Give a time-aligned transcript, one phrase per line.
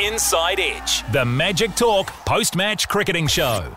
[0.00, 3.76] Inside Edge, the Magic Talk post match cricketing show.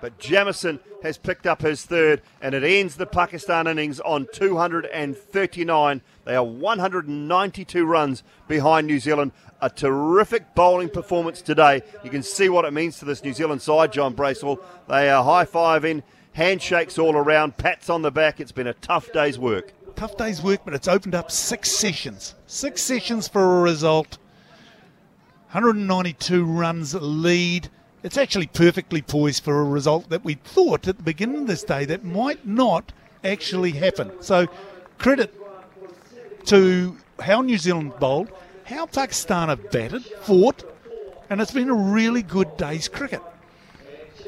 [0.00, 6.02] But Jamieson has picked up his third, and it ends the Pakistan innings on 239.
[6.24, 9.30] They are 192 runs behind New Zealand.
[9.62, 11.82] A terrific bowling performance today.
[12.02, 14.60] You can see what it means to this New Zealand side, John Bracewell.
[14.88, 16.02] They are high fiving,
[16.32, 18.40] handshakes all around, pats on the back.
[18.40, 19.72] It's been a tough day's work.
[19.94, 22.34] Tough day's work, but it's opened up six sessions.
[22.48, 24.18] Six sessions for a result.
[25.56, 27.70] 192 runs lead.
[28.02, 31.64] It's actually perfectly poised for a result that we thought at the beginning of this
[31.64, 32.92] day that might not
[33.24, 34.12] actually happen.
[34.20, 34.48] So,
[34.98, 35.34] credit
[36.44, 38.30] to how New Zealand bowled,
[38.64, 40.62] how Pakistan have batted, fought,
[41.30, 43.22] and it's been a really good day's cricket.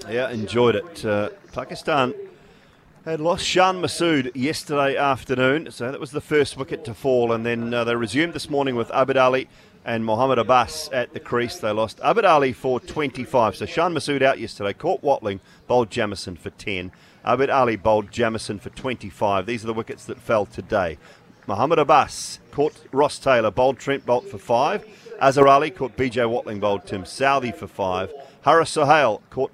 [0.09, 1.05] Yeah, enjoyed it.
[1.05, 2.15] Uh, Pakistan
[3.05, 7.45] had lost Shan Masood yesterday afternoon, so that was the first wicket to fall, and
[7.45, 9.47] then uh, they resumed this morning with Abid Ali
[9.89, 11.57] and Mohammad Abbas at the crease.
[11.57, 16.37] They lost Abid Ali for 25, so Shan Masood out yesterday, caught Watling, bowled Jamieson
[16.37, 16.93] for 10.
[17.25, 19.47] Abid Ali bowled Jamieson for 25.
[19.47, 20.99] These are the wickets that fell today.
[21.47, 24.85] Mohammad Abbas caught Ross Taylor, bowled Trent Boult for 5.
[25.23, 28.13] Azhar Ali caught BJ Watling, bowled Tim Southee for 5.
[28.43, 29.53] Haris Sohail caught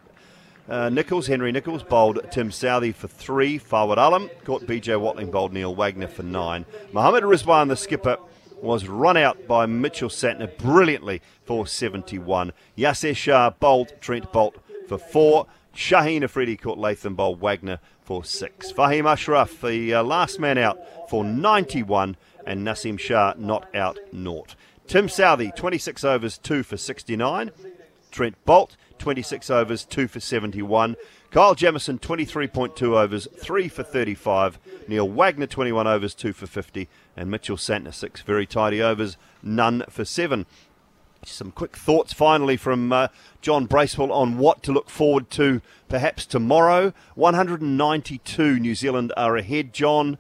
[0.69, 3.57] uh, Nicholls, Henry Nicholls bowled Tim Southee for three.
[3.57, 6.65] Fawad Alam caught BJ Watling, bowled Neil Wagner for nine.
[6.93, 8.17] Mohammad Rizwan, the skipper,
[8.65, 12.53] was run out by Mitchell Santner brilliantly for 71.
[12.77, 14.55] Yasir Shah bowled Trent Boult
[14.89, 15.47] for four.
[15.75, 18.73] Shaheen Afridi caught Latham bowled Wagner for six.
[18.73, 20.79] Fahim Ashraf, the uh, last man out
[21.11, 24.55] for 91, and Nasim Shah not out naught.
[24.87, 27.51] Tim Southee, 26 overs, 2 for 69.
[28.15, 30.95] Trent Boult, 26 overs, 2 for 71.
[31.33, 34.61] Kyle Jamieson, 23.2 overs, 3 for 35.
[34.87, 36.89] Neil Wagner, 21 overs, 2 for 50.
[37.17, 40.47] And Mitchell Santner, 6 very tidy overs, none for 7.
[41.25, 43.09] Some quick thoughts finally from uh,
[43.41, 46.93] John Bracewell on what to look forward to perhaps tomorrow.
[47.17, 50.19] 192 New Zealand are ahead, John.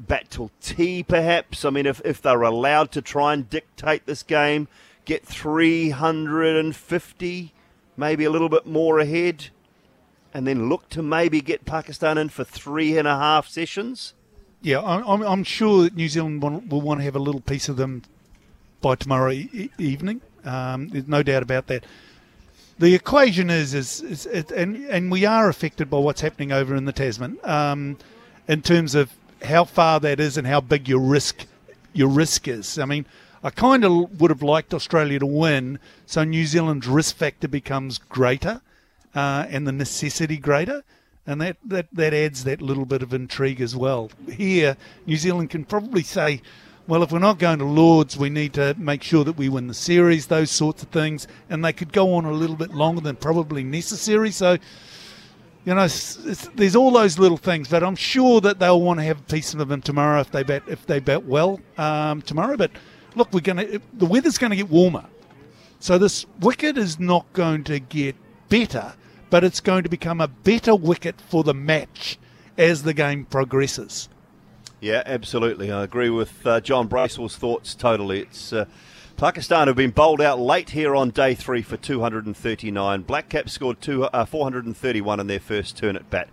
[0.00, 1.66] Bat tea, perhaps.
[1.66, 4.66] I mean, if, if they're allowed to try and dictate this game,
[5.04, 7.52] get 350
[7.96, 9.48] maybe a little bit more ahead,
[10.32, 14.14] and then look to maybe get Pakistan in for three and a half sessions?
[14.62, 17.76] Yeah, I'm, I'm sure that New Zealand will want to have a little piece of
[17.76, 18.02] them
[18.80, 20.20] by tomorrow e- evening.
[20.44, 21.84] Um, there's no doubt about that.
[22.78, 26.74] The equation is, is, is it, and and we are affected by what's happening over
[26.74, 27.98] in the Tasman um,
[28.48, 29.12] in terms of
[29.44, 31.46] how far that is and how big your risk
[31.92, 32.78] your risk is.
[32.78, 33.04] I mean,
[33.42, 37.98] I kind of would have liked Australia to win, so New Zealand's risk factor becomes
[37.98, 38.60] greater
[39.14, 40.84] uh, and the necessity greater.
[41.26, 44.10] And that, that, that adds that little bit of intrigue as well.
[44.30, 44.76] Here,
[45.06, 46.42] New Zealand can probably say,
[46.88, 49.68] well, if we're not going to Lords, we need to make sure that we win
[49.68, 51.28] the series, those sorts of things.
[51.48, 54.32] And they could go on a little bit longer than probably necessary.
[54.32, 54.58] So,
[55.64, 59.20] you know, there's all those little things, but I'm sure that they'll want to have
[59.20, 62.56] a piece of them tomorrow if they bat if they bat well um, tomorrow.
[62.56, 62.72] But
[63.14, 65.04] look, we're going to the weather's going to get warmer,
[65.80, 68.16] so this wicket is not going to get
[68.48, 68.94] better,
[69.30, 72.18] but it's going to become a better wicket for the match
[72.58, 74.08] as the game progresses.
[74.80, 75.70] Yeah, absolutely.
[75.70, 78.20] I agree with uh, John Bracewell's thoughts totally.
[78.20, 78.64] It's uh,
[79.16, 83.02] Pakistan have been bowled out late here on day three for 239.
[83.02, 86.28] Black Caps scored two, uh, 431 in their first turn at bat.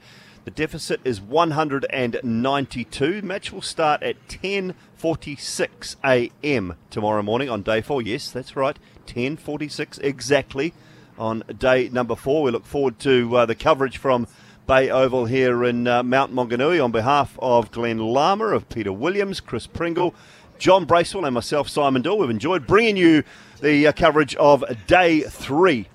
[0.45, 3.21] The deficit is 192.
[3.21, 6.75] Match will start at 10:46 a.m.
[6.89, 8.01] tomorrow morning on day four.
[8.01, 10.73] Yes, that's right, 10:46 exactly
[11.17, 12.43] on day number four.
[12.43, 14.27] We look forward to uh, the coverage from
[14.65, 19.41] Bay Oval here in uh, Mount Maunganui on behalf of Glenn Lama, of Peter Williams,
[19.41, 20.15] Chris Pringle,
[20.57, 22.17] John Bracewell, and myself, Simon Dill.
[22.17, 23.23] We've enjoyed bringing you
[23.61, 25.87] the uh, coverage of day three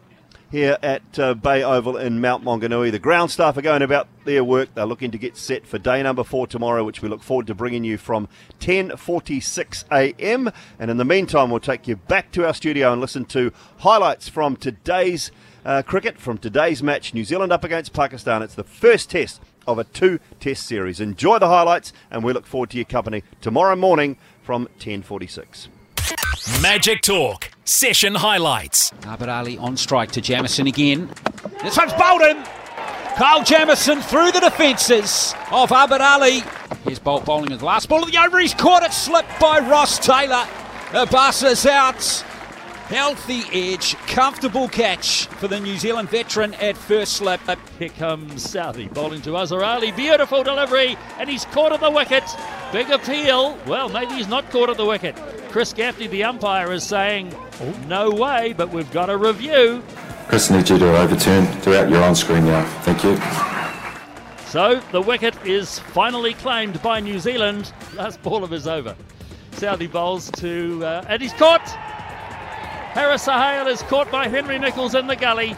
[0.55, 2.93] here at uh, Bay Oval in Mount Maunganui.
[2.93, 4.73] The ground staff are going about their work.
[4.73, 7.57] They're looking to get set for day number four tomorrow, which we look forward to
[7.57, 8.29] bringing you from
[8.61, 10.53] 10:46 a.m.
[10.79, 14.29] And in the meantime, we'll take you back to our studio and listen to highlights
[14.29, 15.33] from today's
[15.65, 18.41] uh, cricket, from today's match, New Zealand up against Pakistan.
[18.41, 21.01] It's the first test of a two-test series.
[21.01, 25.67] Enjoy the highlights, and we look forward to your company tomorrow morning from 10:46.
[26.63, 28.91] Magic Talk session highlights.
[29.03, 31.09] Abid Ali on strike to Jamieson again.
[31.63, 32.43] This one's bowled in.
[33.17, 36.43] Kyle Jamieson through the defences of Abid Ali.
[36.85, 38.39] Here's Boult bowling his last ball of the over.
[38.39, 40.47] He's caught it slipped by Ross Taylor.
[40.93, 42.03] Abbas is out.
[42.89, 47.41] Healthy edge, comfortable catch for the New Zealand veteran at first slip.
[47.79, 49.91] Here comes Southee bowling to Azhar Ali.
[49.93, 52.25] Beautiful delivery, and he's caught at the wicket.
[52.73, 53.57] Big appeal.
[53.67, 55.17] Well, maybe he's not caught at the wicket.
[55.55, 57.33] Chris Gaffaney, the umpire, is saying,
[57.87, 59.85] no way, but we've got a review.
[60.27, 62.65] Chris needs you to overturn throughout your on screen now.
[62.81, 63.17] Thank you.
[64.51, 67.73] So the wicket is finally claimed by New Zealand.
[67.95, 68.97] Last ball of his over.
[69.53, 71.69] Southee bowls to, uh, and he's caught.
[72.93, 75.55] Haris Sohail is caught by Henry Nicholls in the gully.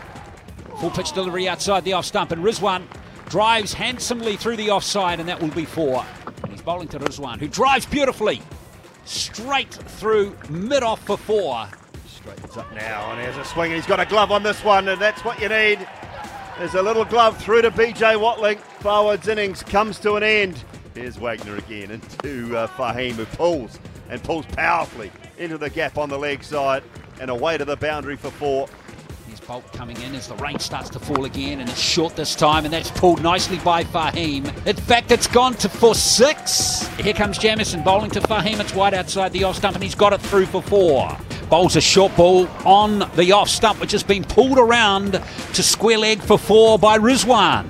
[0.78, 2.82] Full pitch delivery outside the off stump, and Rizwan
[3.30, 6.04] drives handsomely through the offside, and that will be four.
[6.42, 8.42] And he's bowling to Rizwan, who drives beautifully
[9.06, 11.68] straight through mid off for four.
[12.06, 14.88] Straightens up now, and has a swing, and he's got a glove on this one,
[14.88, 15.86] and that's what you need.
[16.58, 18.58] There's a little glove through to BJ Watling.
[18.80, 20.62] Fawad's innings comes to an end.
[20.94, 26.08] Here's Wagner again into uh, Fahim, who pulls and pulls powerfully into the gap on
[26.08, 26.82] the leg side
[27.20, 28.68] and away to the boundary for four.
[29.26, 32.36] Here's Boult coming in as the rain starts to fall again, and it's short this
[32.36, 34.46] time, and that's pulled nicely by Fahim.
[34.64, 36.86] In fact, it's gone to for six.
[36.98, 38.60] Here comes Jamieson bowling to Fahim.
[38.60, 41.18] It's wide outside the off stump, and he's got it through for four.
[41.50, 45.20] Bowls a short ball on the off stump, which has been pulled around
[45.54, 47.66] to square leg for four by Rizwan.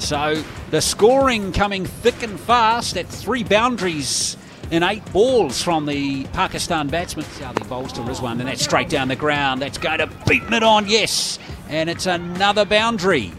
[0.00, 4.38] So the scoring coming thick and fast at three boundaries
[4.70, 7.24] in eight balls from the Pakistan batsman.
[7.26, 9.62] Southee bowls to Rizwan, and that's straight down the ground.
[9.62, 11.38] That's going to beat mid on, yes.
[11.68, 13.32] And it's another boundary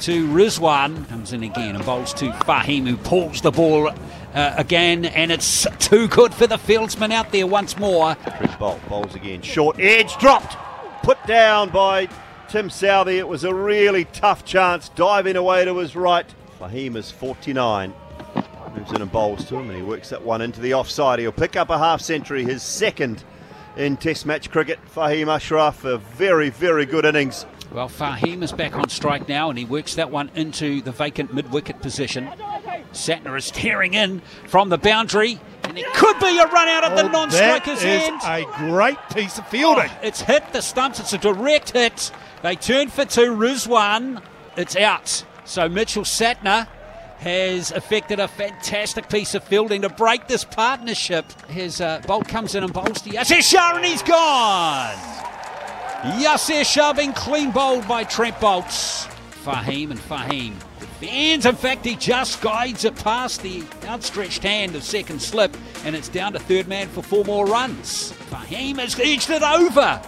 [0.00, 1.08] to Rizwan.
[1.08, 3.88] Comes in again and bowls to Fahim, who pulls the ball
[4.34, 8.16] uh, again, and it's too good for the fieldsman out there once more.
[8.16, 9.42] Chris Boult bowls again.
[9.42, 10.56] Short edge dropped.
[11.04, 12.08] Put down by
[12.48, 13.18] Tim Southee.
[13.18, 14.88] It was a really tough chance.
[14.90, 16.26] Diving away to his right.
[16.60, 17.94] Fahim is 49.
[18.74, 21.20] Moves in and bowls to him, and he works that one into the offside.
[21.20, 23.22] He'll pick up a half century, his second
[23.76, 24.80] in Test match cricket.
[24.92, 27.46] Fahim Ashraf, a very, very good innings.
[27.72, 31.32] Well, Fahim is back on strike now, and he works that one into the vacant
[31.32, 32.28] mid wicket position.
[32.92, 36.96] Santner is tearing in from the boundary, and it could be a run out of
[36.96, 38.46] the Oh, non striker's that is hand.
[38.46, 39.88] a great piece of fielding.
[39.90, 40.98] Oh, it's hit the stumps.
[41.00, 42.10] It's a direct hit.
[42.42, 43.34] They turn for two.
[43.36, 44.22] Rizwan,
[44.56, 45.24] it's out.
[45.44, 46.68] So Mitchell Santner
[47.24, 51.24] has effected a fantastic piece of fielding to break this partnership.
[51.48, 54.94] His uh, Boult comes in and bowls to Yasir Shah, and he's gone.
[56.20, 59.06] Yasir Shah being clean bowled by Trent Bolts.
[59.42, 61.46] Fahim and Fahim defends.
[61.46, 65.56] In fact, he just guides it past the outstretched hand of second slip,
[65.86, 68.12] and it's down to third man for four more runs.
[68.30, 70.02] Fahim has edged it over.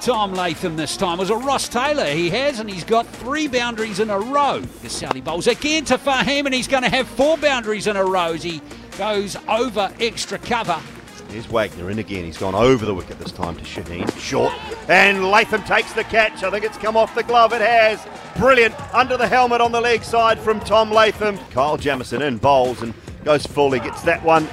[0.00, 1.18] Tom Latham this time.
[1.18, 4.62] Was a Ross Taylor he has, and he's got three boundaries in a row.
[4.82, 8.32] Southee bowls again to Fahim, and he's going to have four boundaries in a row
[8.32, 8.62] as he
[8.96, 10.80] goes over extra cover.
[11.28, 12.24] Here's Wagner in again.
[12.24, 14.10] He's gone over the wicket this time to Shaheen.
[14.18, 14.52] Short.
[14.88, 16.42] And Latham takes the catch.
[16.42, 17.52] I think it's come off the glove.
[17.52, 18.04] It has.
[18.36, 18.74] Brilliant.
[18.94, 21.38] Under the helmet on the leg side from Tom Latham.
[21.50, 23.70] Kyle Jamieson in bowls and goes full.
[23.70, 24.48] He gets that one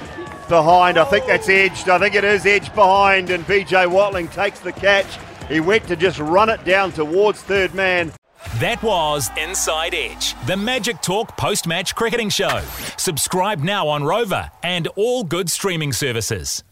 [0.48, 0.98] behind.
[0.98, 1.88] I think that's edged.
[1.88, 3.30] I think it is edged behind.
[3.30, 5.18] And BJ Watling takes the catch.
[5.48, 8.12] He went to just run it down towards third man.
[8.60, 12.60] That was Inside Edge, the Magic Talk post match cricketing show.
[12.96, 16.62] Subscribe now on Rover and all good streaming services.